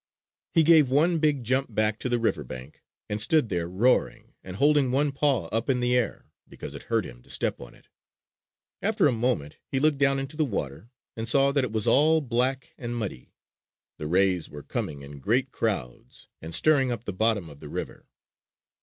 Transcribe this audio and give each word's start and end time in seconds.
He 0.51 0.63
gave 0.63 0.89
one 0.89 1.19
big 1.19 1.43
jump 1.43 1.75
back 1.75 1.99
to 1.99 2.09
the 2.09 2.17
river 2.17 2.43
bank 2.43 2.81
and 3.07 3.21
stood 3.21 3.49
there 3.49 3.69
roaring, 3.69 4.33
and 4.43 4.55
holding 4.55 4.89
one 4.89 5.11
paw 5.11 5.45
up 5.49 5.69
in 5.69 5.79
the 5.79 5.95
air 5.95 6.31
because 6.49 6.73
it 6.73 6.81
hurt 6.89 7.05
him 7.05 7.21
to 7.21 7.29
step 7.29 7.61
on 7.61 7.75
it. 7.75 7.87
After 8.81 9.07
a 9.07 9.11
moment 9.11 9.59
he 9.67 9.79
looked 9.79 9.99
down 9.99 10.17
into 10.17 10.35
the 10.35 10.43
water 10.43 10.89
and 11.15 11.29
saw 11.29 11.51
that 11.51 11.63
it 11.63 11.71
was 11.71 11.85
all 11.85 12.19
black 12.19 12.73
and 12.79 12.95
muddy. 12.95 13.35
The 13.99 14.07
rays 14.07 14.49
were 14.49 14.63
coming 14.63 15.01
in 15.03 15.19
great 15.19 15.51
crowds 15.51 16.27
and 16.41 16.51
stirring 16.51 16.91
up 16.91 17.03
the 17.03 17.13
bottom 17.13 17.47
of 17.47 17.59
the 17.59 17.69
river. 17.69 18.07